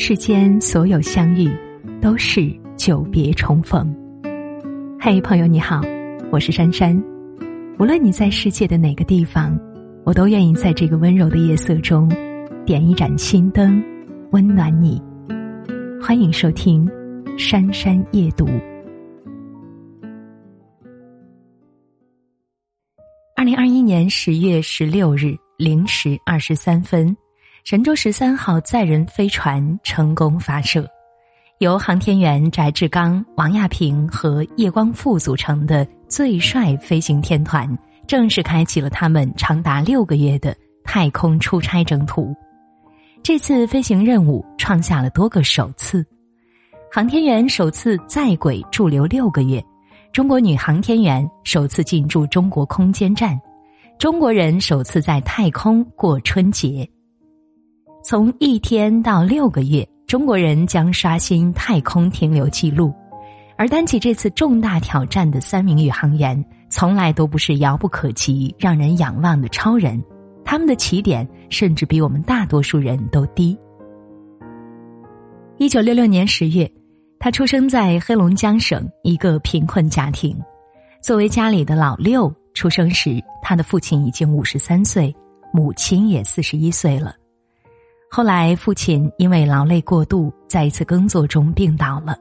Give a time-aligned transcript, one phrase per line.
[0.00, 1.50] 世间所有相遇，
[2.00, 3.92] 都是久别重逢。
[5.00, 5.82] 嘿，朋友你好，
[6.30, 6.96] 我是珊珊。
[7.80, 9.58] 无论你在世界的哪个地方，
[10.04, 12.08] 我都愿意在这个温柔的夜色中，
[12.64, 13.82] 点一盏心灯，
[14.30, 15.02] 温暖你。
[16.00, 16.86] 欢迎收听
[17.36, 18.46] 《珊珊夜读》。
[23.34, 27.14] 二零二一年十月十六日零时二十三分。
[27.70, 30.88] 神舟十三号载人飞船成功发射，
[31.58, 37.68] 由航天员翟志刚、王亚平和叶光富组成的最帅飞行天团，
[38.06, 42.34] 正式开启了他们长达六个月的太空出差征途。
[43.22, 46.02] 这次飞行任务创下了多个首次：
[46.90, 49.62] 航天员首次在轨驻留六个月，
[50.10, 53.38] 中国女航天员首次进驻中国空间站，
[53.98, 56.88] 中国人首次在太空过春节。
[58.10, 62.90] 从一天到六个月，中国人将刷新太空停留记录。
[63.58, 70.02] 而担起这次重大挑战的三名宇航员，从来都不是遥不可及、让人仰望的超人，
[70.42, 73.54] 他们的起点甚至比我们大多数人都低。
[75.58, 76.66] 一九六六年十月，
[77.18, 80.34] 他出生在黑龙江省一个贫困家庭。
[81.02, 85.14] 作为家里的老六，出生时他的父亲已经五十三岁，
[85.52, 87.14] 母亲也四十一岁了。
[88.10, 92.16] 后来，父亲因为劳累过度，在一次耕作中病倒了，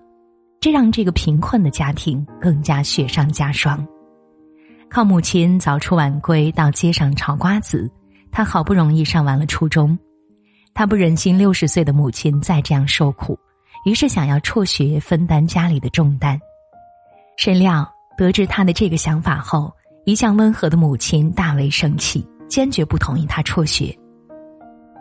[0.59, 3.87] 这让这个贫困的家庭更加雪上加霜。
[4.89, 7.89] 靠母亲早出晚归到街上炒瓜子，
[8.31, 9.97] 他好不容易上完了初中。
[10.73, 13.39] 他不忍心六十岁的母亲再这样受苦，
[13.85, 16.39] 于是想要辍学分担家里的重担。
[17.37, 19.73] 谁料得知他的这个想法后，
[20.05, 23.97] 一向温和的母亲大为生气，坚决不同意他辍学。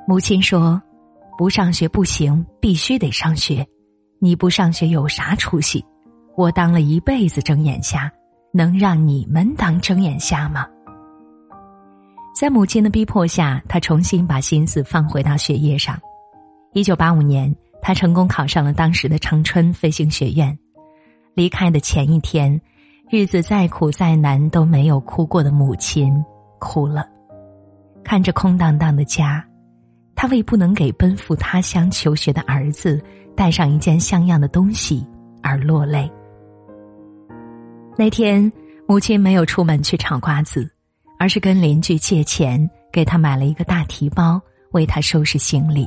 [0.09, 0.81] 母亲说
[1.37, 3.67] ：“不上学不行，必须得上学。
[4.21, 5.85] 你不上学有啥出息？
[6.37, 8.09] 我当了一辈子睁眼瞎，
[8.53, 10.65] 能让你们当睁眼瞎吗？”
[12.39, 15.99] 在母亲的逼迫下，他重新把心思放回到学业上。
[16.73, 17.53] 一九八五年，
[17.83, 20.57] 他成功考上了当时的长春飞行学院。
[21.35, 22.61] 离开的前一天，
[23.11, 26.25] 日子再苦再难都没有哭过的母亲
[26.61, 27.05] 哭了，
[28.05, 29.45] 看着空荡荡的家。
[30.17, 33.01] 他为不能给奔赴他乡求学的儿子
[33.37, 35.07] 带上一件像样的东西
[35.43, 36.11] 而落泪。
[37.99, 38.51] 那天，
[38.89, 40.69] 母亲没有出门去炒瓜子，
[41.19, 44.41] 而是跟邻居借钱给他买了一个大提包，
[44.73, 45.87] 为他收拾行李。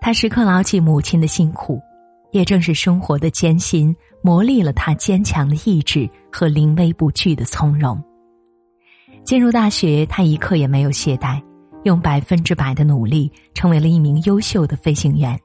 [0.00, 1.80] 他时刻牢记母亲的辛苦，
[2.30, 8.02] 也正是生活的艰辛磨砺了他坚强的意志和临危不惧的从容。
[9.22, 11.40] 进入大学，他一刻也没有懈怠。
[11.84, 15.38] 用百分之百的努力，成为了一名优秀的飞行员。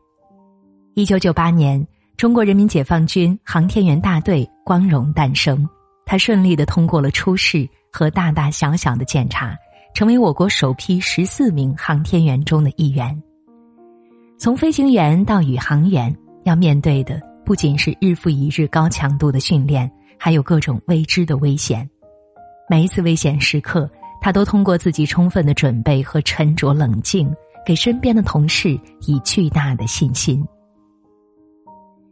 [0.93, 5.67] 一九九八年，中国人民解放军航天员大队光荣诞生，
[6.05, 9.55] 他顺利的通过了初试和大大小小的检查，
[9.93, 13.21] 成为我国首批十四名航天员中的一员。
[14.37, 21.87] 从飞行员到宇航员，要面对的不仅是日复一日高强度的训练，还有各种未知的危险。
[22.69, 23.89] 每一次危险时刻。
[24.21, 27.33] 他都通过自己充分的准备和沉着冷静，
[27.65, 30.45] 给身边的同事以巨大的信心。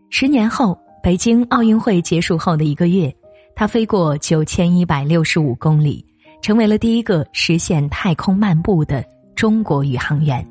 [0.09, 3.13] 十年后，北京奥运会结束后的一个月，
[3.55, 6.05] 他飞过九千一百六十五公里，
[6.41, 9.03] 成为了第一个实现太空漫步的
[9.35, 10.45] 中国宇航员。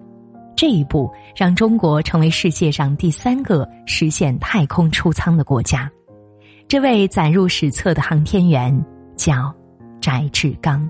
[0.57, 5.91] 这一步让中国成为世界上第三个实现太空出舱的国家。
[6.69, 8.85] 这位载入史册的航天员
[9.17, 9.55] 叫
[10.01, 10.89] 翟志刚。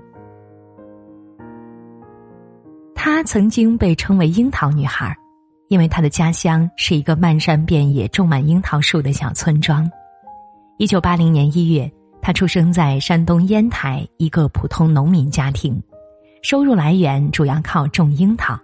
[3.07, 5.15] 她曾经被称为“樱桃女孩”，
[5.69, 9.87] 因为她的家乡是一个漫山遍野种满樱桃树的小村庄。
[10.79, 11.87] 一九八零年一月，
[12.19, 15.79] 她出生在山东烟台一个普通农民家庭，
[16.41, 18.59] 收入来源主要靠种樱桃。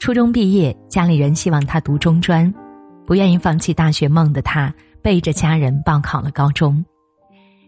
[0.00, 2.52] 初中毕业，家里人希望她读中专，
[3.06, 6.84] 不愿意放弃大学梦的她，背着家人报考了高中。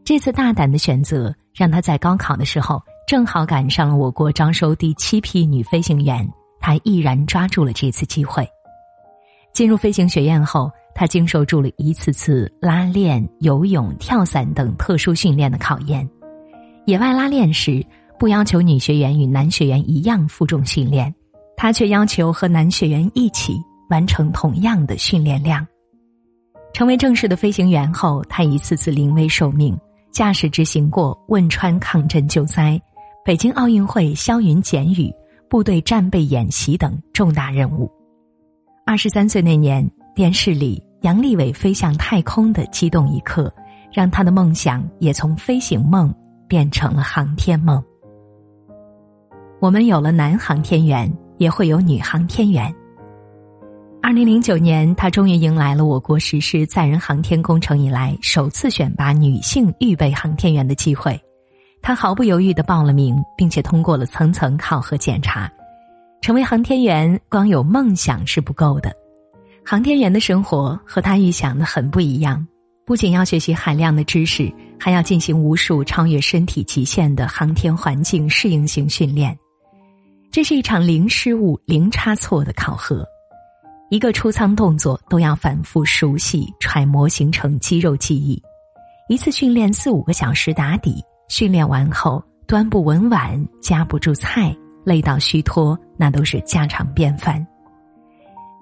[0.03, 2.83] 这次大胆的选择，让她在高考的时候。
[3.09, 6.29] 正好赶上了我国招收第七批女飞行员，
[6.61, 8.47] 她毅然抓住了这次机会。
[9.55, 16.07] 进入飞行学院后，她经受住了一次次拉练、游泳、跳伞等特殊训练的考验。
[16.85, 17.83] 野外拉练时，
[18.19, 21.13] 不要求女学员与男学员一样负重训练，
[21.57, 23.57] 她却要求和男学员一起
[23.89, 25.67] 完成同样的训练量。
[26.75, 29.75] 成为正式的飞行员后，她一次次临危受命，
[30.13, 32.79] 驾驶执行过汶川抗震救灾。
[33.29, 35.15] 北京奥运会消云减雨、
[35.51, 37.87] 部队战备演习等重大任务，
[38.87, 43.53] 二十三岁那年，电视里杨利伟飞向太空的激动一刻，
[43.93, 46.11] 让他的梦想也从飞行梦
[46.49, 47.85] 变成了航天梦。
[49.61, 52.75] 我们有了男航天员，也会有女航天员。
[54.03, 61.21] 二零零九年，他终于迎来了我国实施载人航天工程以来首次选拔女性预备航天员的机会。
[61.83, 65.51] 他毫不犹豫的报了名，并且通过了层层考核检查。
[66.21, 68.93] 成为航天员，光有梦想是不够的。
[69.65, 72.45] 航天员的生活和他预想的很不一样，
[72.85, 79.39] 不仅要学习海量的知识，还要进行无数超越身体极限的航天环境适应性训练。
[80.31, 83.07] 这是一场零失误、零差错的考核。
[83.91, 88.43] 一个出舱动作都要反复熟悉揣摩，形成肌肉记忆。
[89.09, 94.55] 一次训练四五个小时打底，训练完后端不稳碗、夹不住菜、
[94.85, 97.47] 累到虚脱，那都是家常便饭。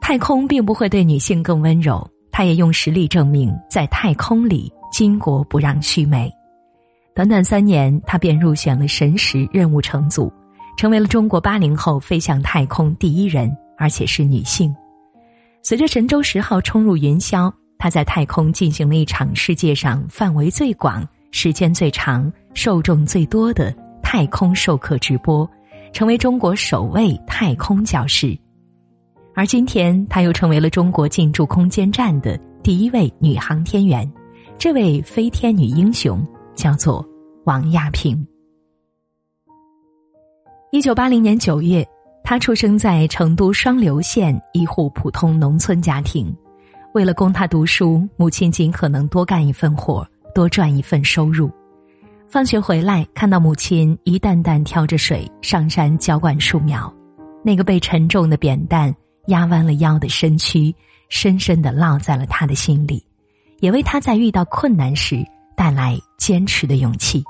[0.01, 6.31] 太空并不会对女性更温柔，她也用实力证明，在太空里巾帼不让须眉。
[7.15, 10.33] 短短三年，她便入选了神十任务乘组，
[10.77, 14.75] 成为了中国八零后飞向太空第一人，而且是女性。
[15.63, 23.73] 随着神舟十号冲入云霄，他在太空进行了一场世界上范围最广、时间最长、受众最多的
[24.03, 25.49] 太空授课直播，
[25.93, 28.37] 成为中国首位太空教师。
[29.35, 34.11] 而今天，她又成为了中国进驻空间站的第一位女航天员。
[34.57, 37.07] 这位飞天女英雄叫做
[37.45, 38.27] 王亚平。
[40.73, 41.87] 一九八零年九月。
[42.25, 46.35] 她出生在成都双流县一户普通农村家庭，
[46.93, 50.05] 为了供她读书，母亲尽可能多干一份活，
[50.35, 51.49] 多赚一份收入。
[52.29, 56.93] 放学回来，看到母亲一担担挑着水上山浇灌树苗，
[57.45, 58.95] 那个被沉重的扁担
[59.29, 60.75] 压弯了腰的身躯，
[61.09, 63.03] 深深的烙在了他的心里，
[63.61, 65.25] 也为他在遇到困难时
[65.57, 67.23] 带来坚持的勇气。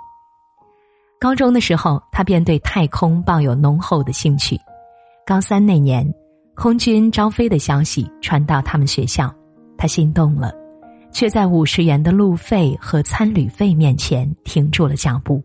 [1.21, 4.59] 高中的时候，他便对太空抱有浓厚的兴趣。
[5.27, 6.11] 高三那年，
[6.55, 9.33] 空军招飞的消息传到他们学校，
[9.77, 10.53] 他心动了，
[11.17, 15.43] 却在五十元的路费和餐旅费面前停住了脚步。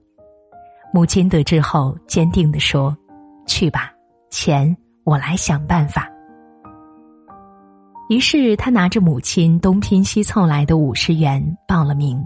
[0.93, 2.93] 母亲得知后，坚定地说
[3.47, 3.89] ：“去吧，
[4.29, 4.75] 钱
[5.05, 6.11] 我来想办法。”
[8.09, 12.21] 于是他拿着母亲东拼西凑来的五十元报了名。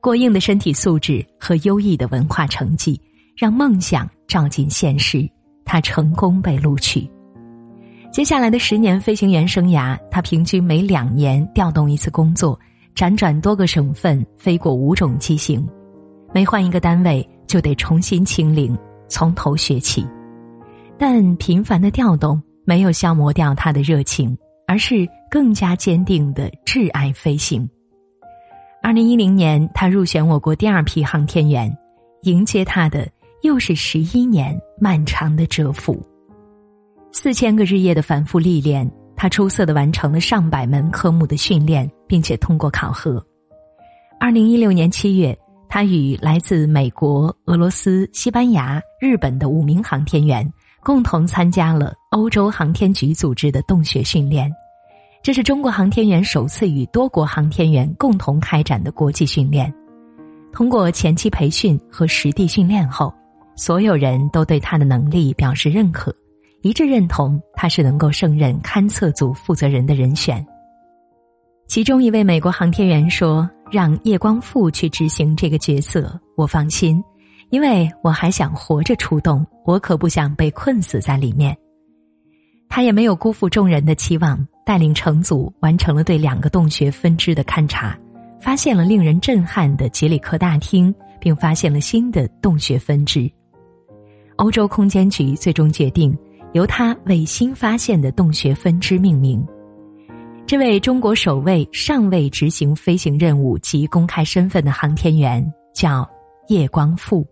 [0.00, 3.00] 过硬的身体素质和优异的文化成绩，
[3.36, 5.28] 让梦想照进现实。
[5.64, 7.10] 他成功被录取。
[8.12, 12.60] 接下来的十年飞行员生涯，他平均每两年调动一次工作，
[12.94, 15.66] 辗转多个省份，飞过五种机型。
[16.30, 18.76] 每换一个单位，就得重新清零，
[19.08, 20.06] 从头学起。
[20.98, 24.36] 但频繁的调动没有消磨掉他的热情，
[24.66, 27.66] 而是更加坚定的挚爱飞行。
[28.82, 31.74] 二零一零年，他入选我国第二批航天员，
[32.24, 33.08] 迎接他的。
[33.40, 36.00] 又是十一年漫长的蛰伏，
[37.14, 43.22] 四千个日夜的反复历练，他出色的完成了上百门科目的训练，并且通过考核。
[44.18, 45.38] 二零一六年七月，
[45.68, 50.50] 他与来自美国、俄罗斯、西班牙、日本的五名航天员
[50.82, 54.50] 共同参加了欧洲航天局组织的洞穴训练，
[55.22, 59.72] 这是中国航天员首次与多国航天员共同开展的国际训练。
[60.50, 63.12] 通过前期培训和实地训练后。
[63.54, 66.10] 所有人都对他的能力表示认可，
[66.62, 70.44] 一致认同他是能够胜任勘测组负责人的人选。
[71.66, 77.02] 其中一位美国航天员说：“让叶光富去执行这个角色，我放心，
[77.50, 81.56] 因为我还想活着出动，我可不想被困死在里面。”
[82.68, 87.98] 他也没有辜负众人的期望，带领乘组完成了对两个洞穴分支的勘察，
[88.40, 93.30] 发现了令人震撼的杰里克大厅，并发现了新的洞穴分支。
[94.36, 96.16] 欧洲空间局最终决定
[96.52, 99.44] 由他为新发现的洞穴分支命名。
[100.46, 105.44] 这位中国首位尚未执行飞行任务及公开身份的航天员
[105.74, 106.08] 叫
[106.48, 107.26] 叶光富。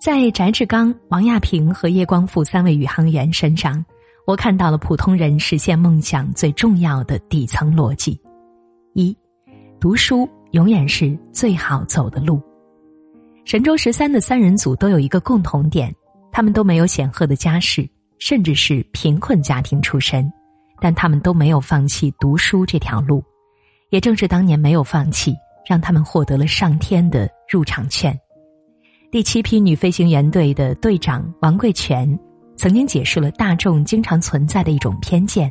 [0.00, 3.84] 在翟志刚、王亚平和叶光富三位宇航员身上，
[4.26, 8.20] 我看到了普通人实现梦想最重要的底层逻辑：
[8.92, 9.16] 一，
[9.80, 12.40] 读书永远是最好走的路。
[13.44, 15.94] 神舟十三的三人组都有一个共同点，
[16.30, 20.30] 他们都没有显赫的家世，甚至是贫困家庭出身，
[20.80, 23.22] 但他们都没有放弃读书这条路。
[23.90, 25.34] 也正是当年没有放弃，
[25.66, 28.18] 让他们获得了上天的入场券。
[29.10, 32.18] 第七批女飞行员队的队长王贵全，
[32.56, 35.50] 曾经解释了大众经常存在的一种偏见：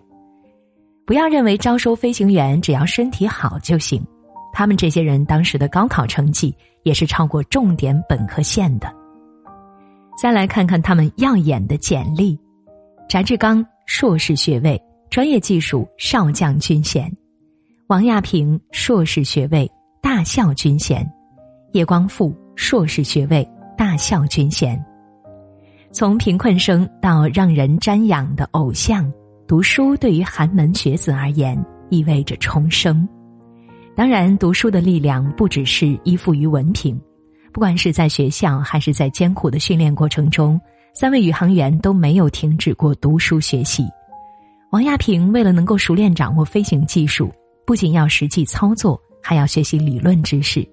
[1.06, 4.06] 不要认为招收飞行员只要身体好就行。
[4.54, 8.94] 他们这些人当时的高考成绩也是超过重点本科线的。
[10.18, 12.36] 再来看看他们耀眼的简历：
[13.08, 14.82] 翟志刚硕士学位，
[15.12, 17.08] 专业技术少将军衔；
[17.86, 19.72] 王亚平硕士学位，
[20.02, 21.06] 大校军衔；
[21.74, 23.48] 叶光富硕士学位，
[23.78, 24.84] 大校军衔。
[25.92, 29.12] 从贫困生到让人瞻仰的偶像，
[29.48, 33.08] 读书对于寒门学子而言意味着重生。
[33.96, 37.00] 当然，读书的力量不只是依附于文凭，
[37.54, 40.60] 不管是在学校还是在艰苦的训练过程中，
[40.94, 43.86] 三位宇航员都没有停止过读书学习。
[44.72, 47.32] 王亚平为了能够熟练掌握飞行技术，
[47.66, 50.68] 不仅要实际操作，还要学习理论知识。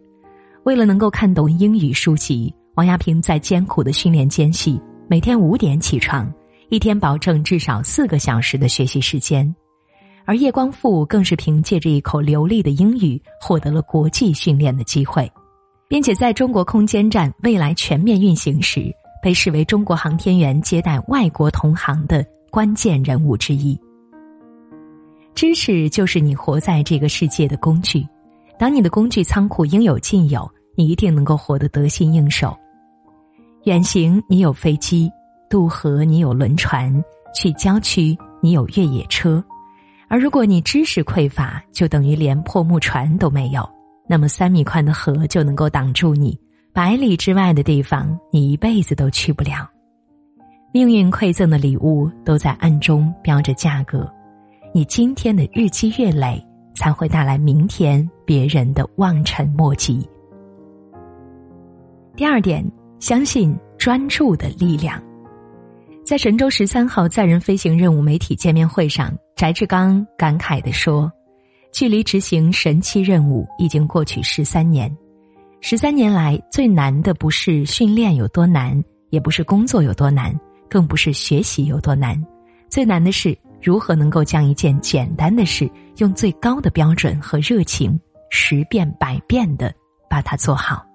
[0.65, 6.33] 为了能够看懂英语书籍，王亚平在艰苦的训练间隙，每天五点起床，
[6.71, 9.55] 一天保证至少四个小时的学习时间。
[10.25, 15.31] 而叶光富更是凭借着一口流利的英语，获得了国际训练的机会，
[15.89, 23.79] 并且在中国空间站未来全面运行时，被视为中国航天员接待外国同行的关键人物之一。
[25.35, 28.07] 知识就是你活在这个世界的工具，
[28.59, 32.57] 当你的工具仓库应有尽有，你一定能够活得得心应手。
[33.65, 35.11] 远行你有飞机，
[35.51, 37.03] 渡河你有轮船，
[37.35, 39.43] 去郊区你有越野车。
[40.07, 43.69] 而如果你知识匮乏，就等于连破木船都没有。
[44.07, 46.39] 那么三米宽的河就能够挡住你，
[46.73, 49.69] 百里之外的地方你一辈子都去不了。
[50.73, 54.11] 命运馈赠的礼物都在暗中标着价格，
[54.73, 56.45] 你今天的日积月累
[56.75, 60.09] 才会带来明天别人的望尘莫及。
[62.17, 62.65] 第二点，
[62.99, 65.03] 相信专注的力量。
[66.05, 69.11] 在神舟十三号载人飞行任务媒体见面会上。
[69.37, 71.11] 翟志刚感慨地说
[71.75, 74.97] ：“距离执行神七任务已经过去十三年，
[75.61, 80.33] 十三年来最难的不是训练有多难，也不是工作有多难，
[80.71, 82.17] 更不是学习有多难，
[82.69, 87.99] 最难的是如何能够将一件简单的事用最高的标准和热情，
[88.31, 89.75] 十遍百遍的
[90.09, 90.87] 把它做好。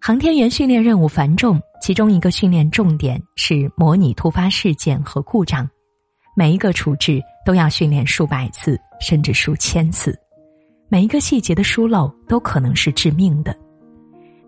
[0.00, 5.68] 航天员训练任务繁重，其中一个训练重点是模拟突发事件和故障。”
[6.36, 10.14] 每一个处置都要训练数百次，甚至数千次，
[10.90, 13.56] 每一个细节的疏漏都可能是致命的。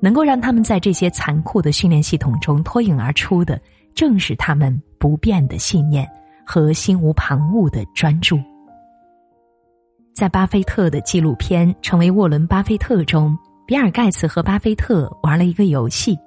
[0.01, 3.59] 能够让他们在这些残酷的训练系统中脱颖而出的，
[3.95, 6.07] 正是他们不变的信念
[6.45, 8.39] 和心无旁骛的专注。
[10.15, 13.35] 在巴菲特的纪录片《成为沃伦·巴菲特》中，
[13.67, 16.19] 比尔·盖茨和巴菲特玩了一个游戏，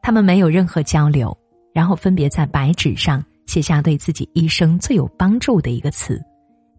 [0.00, 1.36] 他们没有任何交流，
[1.74, 3.22] 然后分别在白纸上。
[3.48, 6.22] 写下对自己一生最有帮助的一个词，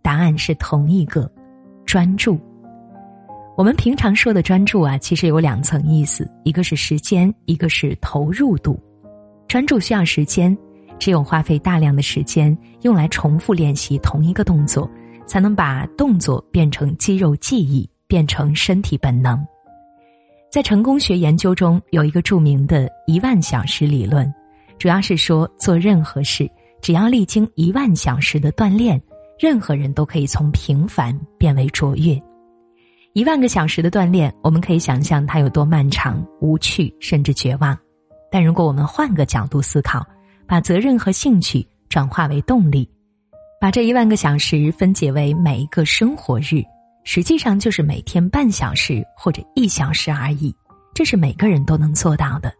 [0.04, 1.30] 答案是同一个，
[1.84, 2.40] 专注。
[3.58, 8.80] 我们平常说的专注啊，其实有两层意思，一个是时间，一个是投入度。
[9.48, 10.56] 专注需要时间，
[11.00, 14.88] 只有花费大量的时间用来重复练习同一个动作，
[15.26, 19.44] 才能把动作变成肌肉记忆，变成身体本能。
[20.52, 24.32] 在成功学研究中，有一个著名的一万小时理论，
[24.78, 26.48] 主要是说做任何事。
[26.81, 29.01] 只要历经一万小时的锻炼，
[29.38, 32.21] 任何人都可以从平凡变为卓越。
[33.13, 37.77] 一万个小时的锻炼，我们可以想象它有多漫长、无趣，甚至绝望。
[38.31, 40.05] 但如果我们换个角度思考，
[40.48, 42.88] 把责任和兴趣转化为动力，
[43.59, 46.63] 把这一万个小时分解为每一个生活日，
[47.03, 50.55] 实际上就是每天半小时或者一小时而已。
[50.93, 52.53] 这是每个人都能做到的。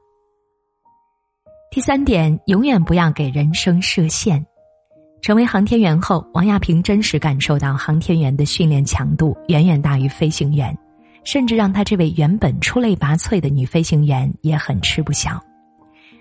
[1.72, 4.44] 第三点，永远不要给人生设限。
[5.22, 10.76] 成为航天员后，王亚平真实感受到航天员的训练强度远远大于飞行员，
[11.24, 15.40] 甚至让他这位原本出类拔萃的女飞行员也很吃不消。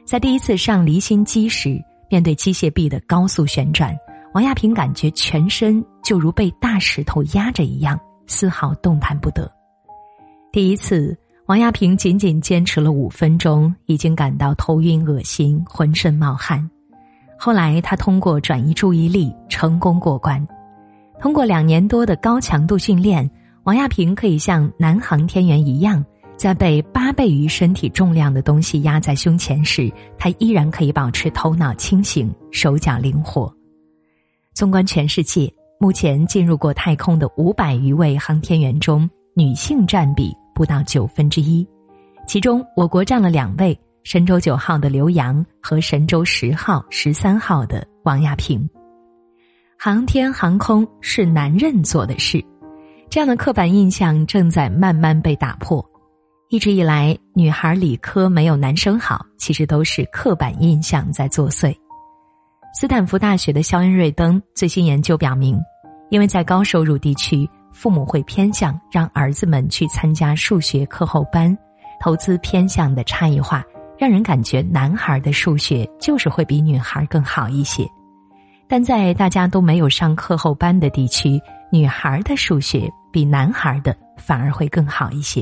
[0.05, 3.97] 在第一次上离心机时，面对机械臂的高速旋转，
[4.35, 9.51] 王亚平感觉全身就如被大石头压着一样，丝毫动弹不得。
[10.53, 11.19] 第一次。
[11.49, 16.69] 王亚平仅仅坚持了五分钟，已经感到头晕、恶心、浑身冒汗。
[17.39, 20.47] 后来，他通过转移注意力成功过关。
[21.19, 23.29] 通过两年多的高强度训练，
[23.63, 26.05] 王亚平可以像男航天员一样，
[26.37, 33.51] 在被八倍于身体重量的东西压在胸前时，他依然可以保持头脑清醒、手脚灵活。
[34.53, 35.51] 纵观全世界，
[35.81, 40.31] 目前进入过太空的五百余位航天员中，女性占比。
[40.59, 41.65] 不到九分之一，
[42.27, 48.69] 其中我国占了两位，神舟九号的刘洋和神舟十号、十三号的王亚平。
[49.79, 52.45] 航天航空是男人做的事，
[53.09, 55.81] 这样的刻板印象正在慢慢被打破。
[56.49, 61.73] 一直以来，女孩理科没有男生好，其实都是刻板印象在作祟。
[62.75, 65.57] 斯坦福大学的肖恩·瑞登最新研究表明，
[66.11, 67.49] 因为在高收入地区，
[67.79, 71.57] 父母会偏向让儿子们去参加数学课后班，
[72.01, 73.65] 投资偏向的差异化，
[73.97, 77.87] 让人感觉男孩的数学就是会比女孩更好一些。
[78.67, 85.41] 但在大家都没有上课后班的地区，女孩的数学比男孩的反而会更好一些。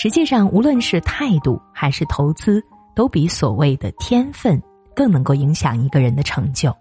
[0.00, 2.62] 实际上，无论是态度还是投资，
[2.94, 4.62] 都比所谓的天分
[4.94, 6.72] 更能够影响一个人的成就。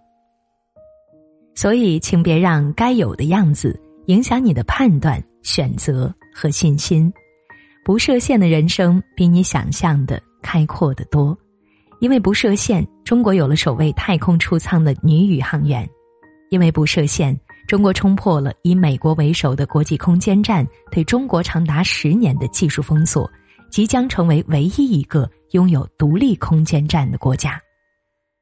[1.55, 7.11] 所以，请别让该有的样子影响你的判断、选择和信心。
[7.85, 11.37] 不设限的人生比你想象的开阔得多。
[11.99, 15.85] 因为不设限，中国有了首位太空出舱的女宇航员；
[16.49, 23.29] 因为不设限，中国冲破了以美国为首的国际空间站对中国长达十年的技术封锁，
[23.69, 27.57] 即将成为唯一一个拥有独立空间站的国家。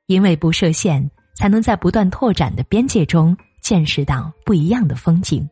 [0.08, 3.38] 因为不设限，才能在不断拓展的边界中
[3.72, 5.50] 见识到不一样的风景。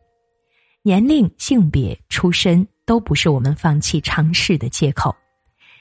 [0.82, 5.16] 年龄、性别、出身都不是我们放弃尝试的借口，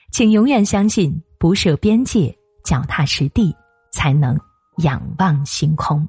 [0.09, 1.21] 请永远相信。
[1.37, 3.53] 不设边界，脚踏实地，
[3.91, 4.39] 才能
[4.77, 6.07] 仰望星空。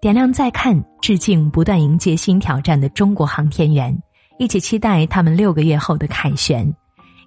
[0.00, 3.96] 点亮再看，致敬不断迎接新挑战的中国航天员，
[4.40, 6.68] 一起期待他们六个月后的凯旋。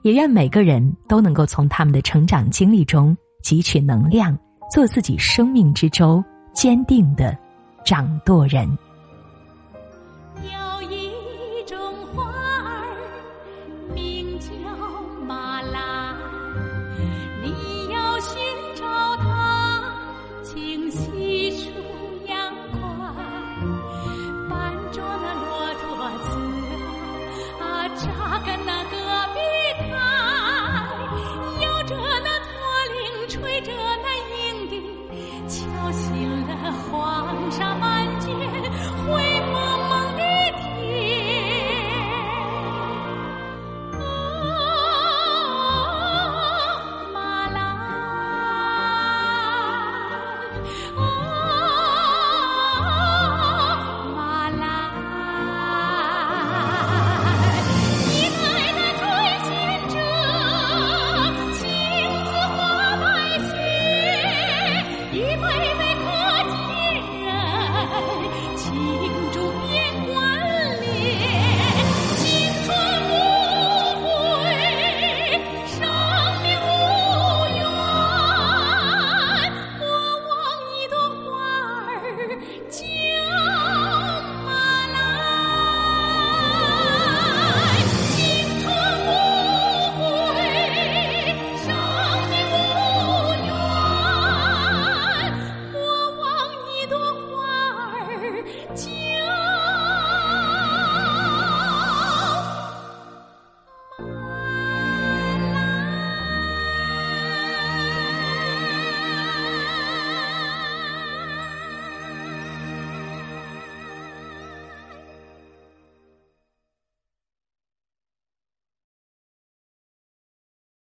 [0.04, 4.38] 也愿每个人都能够从他们的成长经历中汲取能量，
[4.70, 6.22] 做自己生命之舟
[6.54, 7.38] 坚定的
[7.84, 8.78] 掌舵人。